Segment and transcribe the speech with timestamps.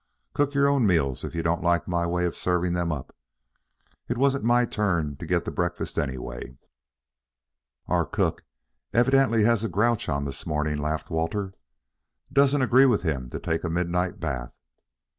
[0.33, 3.15] Cook your own meals if you don't like my way of serving them up.
[4.09, 6.57] It wasn't my turn to get the breakfast, anyway."
[7.87, 8.43] "Our cook
[8.93, 11.53] evidently has a grouch on this morning," laughed Walter.
[12.33, 14.55] "Doesn't agree with him to take a midnight bath."